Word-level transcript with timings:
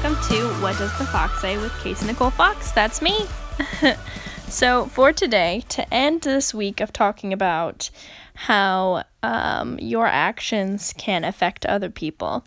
to 0.00 0.48
What 0.62 0.78
Does 0.78 0.96
the 0.96 1.04
Fox 1.04 1.42
Say 1.42 1.58
with 1.58 1.70
Casey 1.80 2.06
Nicole 2.06 2.30
Fox. 2.30 2.72
That's 2.72 3.02
me. 3.02 3.26
so, 4.48 4.86
for 4.86 5.12
today, 5.12 5.64
to 5.68 5.92
end 5.92 6.22
this 6.22 6.54
week 6.54 6.80
of 6.80 6.94
talking 6.94 7.30
about 7.30 7.90
how 8.34 9.04
um, 9.22 9.78
your 9.78 10.06
actions 10.06 10.94
can 10.96 11.24
affect 11.24 11.66
other 11.66 11.90
people, 11.90 12.42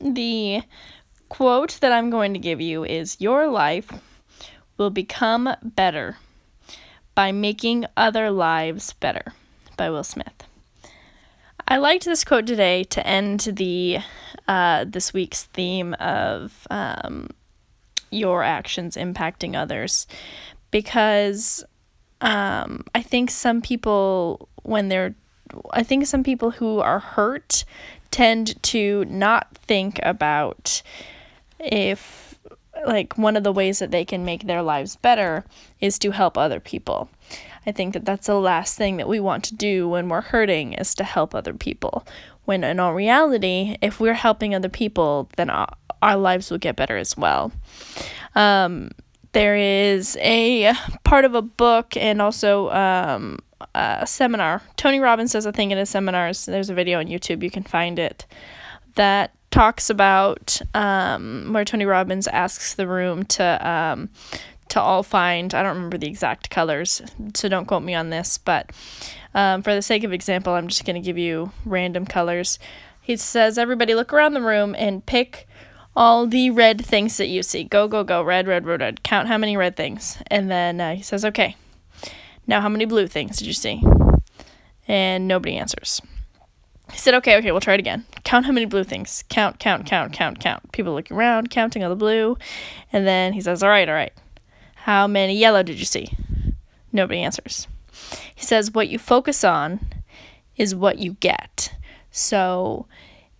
the 0.00 0.62
quote 1.28 1.78
that 1.80 1.92
I'm 1.92 2.08
going 2.08 2.32
to 2.32 2.38
give 2.38 2.60
you 2.60 2.84
is 2.84 3.20
Your 3.20 3.48
life 3.48 3.92
will 4.78 4.90
become 4.90 5.50
better 5.62 6.16
by 7.14 7.32
making 7.32 7.84
other 7.98 8.30
lives 8.30 8.94
better 8.94 9.34
by 9.76 9.90
Will 9.90 10.04
Smith. 10.04 10.44
I 11.68 11.76
liked 11.76 12.06
this 12.06 12.24
quote 12.24 12.46
today 12.46 12.82
to 12.84 13.06
end 13.06 13.40
the 13.40 13.98
uh, 14.48 14.84
this 14.86 15.12
week's 15.12 15.44
theme 15.44 15.94
of 15.94 16.66
um, 16.70 17.28
your 18.10 18.42
actions 18.42 18.96
impacting 18.96 19.56
others 19.56 20.06
because 20.70 21.64
um, 22.20 22.84
I 22.94 23.02
think 23.02 23.30
some 23.30 23.60
people, 23.60 24.48
when 24.62 24.88
they're, 24.88 25.14
I 25.72 25.82
think 25.82 26.06
some 26.06 26.24
people 26.24 26.52
who 26.52 26.80
are 26.80 26.98
hurt 26.98 27.64
tend 28.10 28.62
to 28.64 29.04
not 29.06 29.56
think 29.56 30.00
about 30.02 30.82
if, 31.58 32.38
like, 32.86 33.16
one 33.18 33.36
of 33.36 33.44
the 33.44 33.52
ways 33.52 33.78
that 33.78 33.90
they 33.90 34.04
can 34.04 34.24
make 34.24 34.46
their 34.46 34.62
lives 34.62 34.96
better 34.96 35.44
is 35.80 35.98
to 36.00 36.10
help 36.10 36.36
other 36.38 36.60
people. 36.60 37.08
I 37.66 37.72
think 37.72 37.94
that 37.94 38.04
that's 38.04 38.28
the 38.28 38.40
last 38.40 38.76
thing 38.76 38.96
that 38.96 39.08
we 39.08 39.18
want 39.18 39.44
to 39.44 39.54
do 39.54 39.88
when 39.88 40.08
we're 40.08 40.20
hurting 40.20 40.72
is 40.74 40.94
to 40.96 41.04
help 41.04 41.34
other 41.34 41.52
people. 41.54 42.06
When 42.46 42.64
in 42.64 42.80
all 42.80 42.94
reality, 42.94 43.76
if 43.82 44.00
we're 44.00 44.14
helping 44.14 44.54
other 44.54 44.68
people, 44.70 45.28
then 45.36 45.50
our, 45.50 45.68
our 46.00 46.16
lives 46.16 46.50
will 46.50 46.58
get 46.58 46.76
better 46.76 46.96
as 46.96 47.16
well. 47.16 47.52
Um, 48.34 48.90
there 49.32 49.56
is 49.56 50.16
a 50.20 50.72
part 51.04 51.26
of 51.26 51.34
a 51.34 51.42
book 51.42 51.96
and 51.96 52.22
also 52.22 52.70
um, 52.70 53.38
a 53.74 54.06
seminar. 54.06 54.62
Tony 54.76 54.98
Robbins 54.98 55.32
does 55.32 55.44
a 55.44 55.52
thing 55.52 55.72
in 55.72 55.78
his 55.78 55.90
seminars. 55.90 56.46
There's 56.46 56.70
a 56.70 56.74
video 56.74 57.00
on 57.00 57.06
YouTube, 57.06 57.42
you 57.42 57.50
can 57.50 57.62
find 57.62 57.98
it, 57.98 58.24
that 58.94 59.34
talks 59.50 59.90
about 59.90 60.60
um, 60.74 61.52
where 61.52 61.64
Tony 61.64 61.84
Robbins 61.84 62.26
asks 62.28 62.74
the 62.74 62.86
room 62.86 63.24
to 63.24 63.68
um, 63.68 64.08
to 64.68 64.80
all 64.80 65.02
find. 65.02 65.54
I 65.54 65.62
don't 65.62 65.76
remember 65.76 65.98
the 65.98 66.08
exact 66.08 66.50
colors, 66.50 67.02
so 67.34 67.48
don't 67.48 67.66
quote 67.66 67.82
me 67.82 67.94
on 67.94 68.10
this, 68.10 68.38
but 68.38 68.70
um, 69.34 69.62
for 69.62 69.74
the 69.74 69.82
sake 69.82 70.02
of 70.02 70.12
example, 70.12 70.54
I'm 70.54 70.68
just 70.68 70.84
going 70.84 71.00
to 71.00 71.04
give 71.04 71.18
you 71.18 71.52
random 71.64 72.06
colors. 72.06 72.58
He 73.02 73.16
says, 73.16 73.58
Everybody 73.58 73.94
look 73.94 74.12
around 74.12 74.34
the 74.34 74.40
room 74.40 74.74
and 74.76 75.04
pick 75.04 75.46
all 75.94 76.26
the 76.26 76.50
red 76.50 76.84
things 76.84 77.16
that 77.18 77.28
you 77.28 77.42
see. 77.42 77.64
Go, 77.64 77.86
go, 77.86 78.02
go. 78.02 78.22
Red, 78.22 78.46
red, 78.46 78.66
red, 78.66 78.80
red. 78.80 79.02
Count 79.02 79.28
how 79.28 79.38
many 79.38 79.56
red 79.56 79.76
things. 79.76 80.18
And 80.28 80.50
then 80.50 80.80
uh, 80.80 80.94
he 80.94 81.02
says, 81.02 81.24
Okay, 81.24 81.54
now 82.46 82.60
how 82.60 82.68
many 82.68 82.84
blue 82.84 83.06
things 83.06 83.38
did 83.38 83.46
you 83.46 83.52
see? 83.52 83.82
And 84.88 85.28
nobody 85.28 85.56
answers. 85.56 86.00
He 86.90 86.98
said, 86.98 87.14
Okay, 87.14 87.36
okay, 87.36 87.52
we'll 87.52 87.60
try 87.60 87.74
it 87.74 87.80
again. 87.80 88.06
Count 88.24 88.46
how 88.46 88.52
many 88.52 88.66
blue 88.66 88.84
things. 88.84 89.24
Count, 89.28 89.58
count, 89.58 89.86
count, 89.86 90.12
count, 90.12 90.40
count. 90.40 90.72
People 90.72 90.94
looking 90.94 91.16
around, 91.16 91.50
counting 91.50 91.82
all 91.82 91.90
the 91.90 91.96
blue. 91.96 92.36
And 92.92 93.06
then 93.06 93.32
he 93.34 93.40
says, 93.40 93.62
All 93.62 93.68
right, 93.68 93.88
all 93.88 93.94
right. 93.94 94.12
How 94.86 95.08
many 95.08 95.36
yellow 95.36 95.64
did 95.64 95.80
you 95.80 95.84
see? 95.84 96.16
Nobody 96.92 97.20
answers. 97.20 97.66
He 98.36 98.44
says, 98.44 98.70
What 98.70 98.86
you 98.86 99.00
focus 99.00 99.42
on 99.42 99.80
is 100.56 100.76
what 100.76 101.00
you 101.00 101.14
get. 101.14 101.74
So 102.12 102.86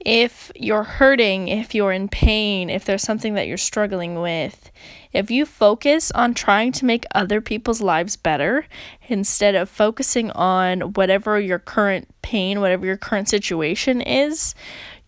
if 0.00 0.50
you're 0.56 0.84
hurting, 0.84 1.48
if 1.48 1.74
you're 1.74 1.92
in 1.92 2.08
pain, 2.08 2.70
if 2.70 2.86
there's 2.86 3.02
something 3.02 3.34
that 3.34 3.46
you're 3.46 3.58
struggling 3.58 4.22
with, 4.22 4.70
if 5.12 5.30
you 5.30 5.44
focus 5.44 6.10
on 6.12 6.32
trying 6.32 6.72
to 6.72 6.86
make 6.86 7.04
other 7.14 7.42
people's 7.42 7.82
lives 7.82 8.16
better 8.16 8.64
instead 9.08 9.54
of 9.54 9.68
focusing 9.68 10.30
on 10.30 10.94
whatever 10.94 11.38
your 11.38 11.58
current 11.58 12.08
pain, 12.22 12.62
whatever 12.62 12.86
your 12.86 12.96
current 12.96 13.28
situation 13.28 14.00
is, 14.00 14.54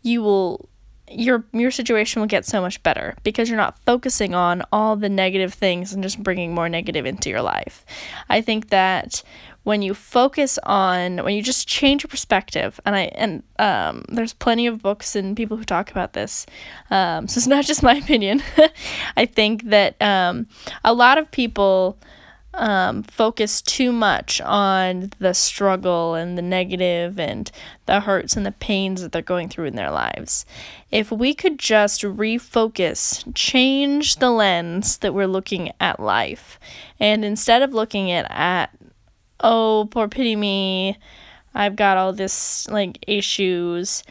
you 0.03 0.21
will 0.21 0.69
your 1.11 1.45
your 1.53 1.71
situation 1.71 2.21
will 2.21 2.27
get 2.27 2.45
so 2.45 2.61
much 2.61 2.83
better 2.83 3.15
because 3.23 3.49
you're 3.49 3.57
not 3.57 3.79
focusing 3.85 4.35
on 4.35 4.63
all 4.73 4.97
the 4.97 5.09
negative 5.09 5.55
things 5.55 5.93
and 5.93 6.03
just 6.03 6.23
bringing 6.23 6.55
more 6.55 6.69
negative 6.69 7.07
into 7.07 7.31
your 7.31 7.43
life. 7.43 7.85
I 8.29 8.41
think 8.41 8.71
that 8.71 9.23
when 9.67 9.83
you 9.83 9.95
focus 9.95 10.59
on 10.63 11.19
when 11.25 11.35
you 11.35 11.43
just 11.43 11.67
change 11.67 12.05
your 12.05 12.09
perspective 12.09 12.81
and 12.85 12.95
I 12.95 13.03
and 13.17 13.43
um, 13.59 14.05
there's 14.09 14.33
plenty 14.33 14.69
of 14.69 14.81
books 14.81 15.17
and 15.17 15.37
people 15.37 15.57
who 15.57 15.65
talk 15.65 15.91
about 15.91 16.13
this 16.13 16.47
um, 16.91 17.27
so 17.27 17.39
it's 17.39 17.49
not 17.49 17.65
just 17.65 17.83
my 17.83 17.95
opinion 18.05 18.45
I 19.17 19.27
think 19.27 19.65
that 19.65 20.01
um, 20.01 20.47
a 20.85 20.95
lot 20.95 21.19
of 21.19 21.33
people 21.33 21.99
um, 22.57 23.03
focus 23.05 23.61
too 23.63 23.93
much 23.93 24.41
on 24.41 25.13
the 25.19 25.35
struggle 25.35 26.15
and 26.15 26.37
the 26.37 26.43
negative 26.43 27.19
and 27.19 27.51
the 27.87 28.01
hurts 28.01 28.37
and 28.37 28.45
the 28.45 28.53
pains 28.53 29.03
that 29.03 29.13
they're 29.13 29.23
going 29.23 29.49
through 29.49 29.67
in 29.67 29.77
their 29.77 29.91
lives. 29.91 30.47
If 30.91 31.13
we 31.13 31.35
could 31.35 31.59
just 31.59 32.03
refocus, 32.03 33.25
change 33.35 34.17
the 34.17 34.31
lens 34.31 34.99
that 34.99 35.15
we're 35.15 35.27
looking 35.27 35.73
at 35.81 36.01
life, 36.01 36.59
and 36.99 37.25
instead 37.25 37.63
of 37.63 37.75
looking 37.75 38.11
at, 38.11 38.27
at 38.31 38.71
oh, 39.41 39.89
poor 39.91 40.09
pity 40.09 40.37
me, 40.37 40.99
I've 41.55 41.77
got 41.77 41.97
all 41.97 42.13
this 42.13 42.69
like 42.69 42.99
issues, 43.07 44.03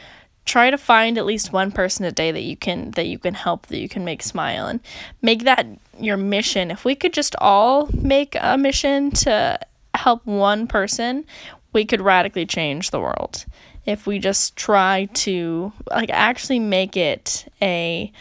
try 0.46 0.70
to 0.70 0.78
find 0.78 1.18
at 1.18 1.26
least 1.26 1.52
one 1.52 1.72
person 1.72 2.06
a 2.06 2.12
day 2.12 2.32
that 2.32 2.44
you 2.44 2.56
can 2.56 2.92
that 2.92 3.08
you 3.08 3.18
can 3.18 3.34
help 3.34 3.68
that 3.68 3.80
you 3.80 3.90
can 3.90 4.06
make 4.06 4.22
smile 4.22 4.68
and 4.68 4.80
make 5.22 5.44
that 5.44 5.66
your 6.00 6.18
mission. 6.18 6.72
If 6.72 6.86
we 6.86 6.96
could 6.96 7.14
just 7.14 7.36
all 7.40 7.90
make 7.94 8.38
a 8.40 8.58
mission 8.58 9.12
to 9.12 9.60
help 9.94 10.26
one 10.26 10.68
person 10.68 11.26
we 11.74 11.84
could 11.84 12.00
radically 12.00 12.46
change 12.46 12.92
the 12.92 13.02
world. 13.02 13.46
If 13.86 14.08
we 14.08 14.18
just 14.20 14.56
try 14.56 15.10
to 15.14 15.74
like 15.92 16.10
actually 16.10 16.60
make 16.60 16.96
it 16.96 17.52
a 17.62 18.12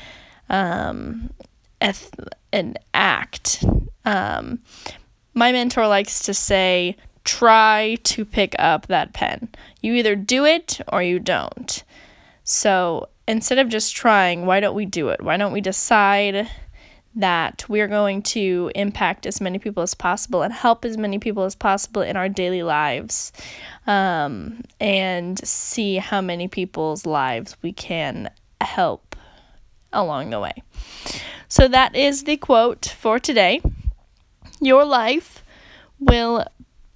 um 0.49 1.31
an 2.53 2.77
act. 2.95 3.65
Um 4.05 4.61
my 5.35 5.53
mentor 5.53 5.87
likes 5.87 6.21
to 6.21 6.35
say 6.35 6.97
try 7.25 7.97
to 8.05 8.25
pick 8.25 8.55
up 8.59 8.87
that 8.87 9.13
pen. 9.13 9.49
You 9.83 9.95
either 9.95 10.17
do 10.17 10.45
it 10.45 10.81
or 10.89 11.03
you 11.03 11.19
don't 11.19 11.85
so 12.45 13.09
instead 13.27 13.59
of 13.59 13.69
just 13.69 13.97
trying, 13.97 14.47
why 14.47 14.61
don't 14.61 14.75
we 14.75 14.85
do 14.85 15.09
it? 15.09 15.23
Why 15.23 15.37
don't 15.37 15.53
we 15.53 15.61
decide 15.61 16.49
that 17.17 17.65
we're 17.69 17.89
going 17.89 18.23
to 18.23 18.71
impact 18.75 19.25
as 19.25 19.41
many 19.41 19.59
people 19.59 19.83
as 19.83 19.95
possible 19.95 20.43
and 20.43 20.53
help 20.53 20.85
as 20.85 20.99
many 20.99 21.19
people 21.19 21.45
as 21.45 21.55
possible 21.55 22.03
in 22.03 22.17
our 22.17 22.29
daily 22.29 22.63
lives 22.63 23.33
um, 23.87 24.63
and 24.81 25.39
see 25.47 25.97
how 25.97 26.21
many 26.21 26.49
people's 26.49 27.07
lives 27.07 27.57
we 27.63 27.73
can 27.73 28.31
help 28.61 29.17
along 29.93 30.31
the 30.31 30.41
way. 30.41 30.63
So 31.49 31.69
that 31.69 31.95
is 31.95 32.25
the 32.25 32.37
quote 32.37 32.95
for 32.99 33.19
today. 33.19 33.63
Your 34.61 34.85
life 34.85 35.45
will 36.01 36.45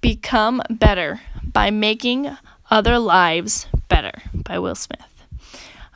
become 0.01 0.61
better 0.69 1.21
by 1.43 1.71
making 1.71 2.35
other 2.69 2.99
lives 2.99 3.67
better 3.87 4.11
by 4.33 4.59
Will 4.59 4.75
Smith. 4.75 5.08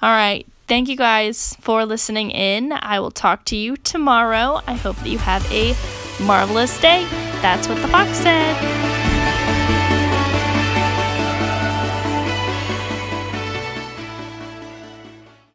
All 0.01 0.11
right. 0.11 0.45
Thank 0.67 0.87
you 0.87 0.95
guys 0.95 1.55
for 1.59 1.85
listening 1.85 2.31
in. 2.31 2.71
I 2.71 2.99
will 2.99 3.11
talk 3.11 3.45
to 3.45 3.55
you 3.55 3.75
tomorrow. 3.77 4.61
I 4.65 4.73
hope 4.73 4.95
that 4.97 5.09
you 5.09 5.17
have 5.17 5.45
a 5.51 5.75
marvelous 6.23 6.79
day. 6.79 7.06
That's 7.41 7.68
what 7.68 7.81
the 7.81 7.88
fox 7.89 8.12
said. 8.18 8.82